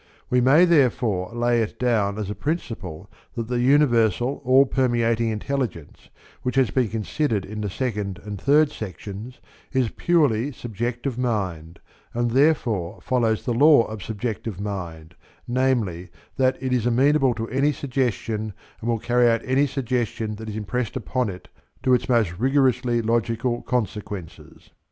[0.31, 6.09] We may therefore lay it down as a principle that the universal all permeating intelligence,
[6.41, 9.39] which has been considered in the second and third sections,
[9.71, 11.79] is purely subjective mind,
[12.15, 15.13] and therefore follows the law of subjective mind,
[15.47, 20.49] namely that it is amenable to any suggestion, and will carry out any suggestion that
[20.49, 21.47] is impressed upon it
[21.83, 24.71] to its most rigorously logical consequences.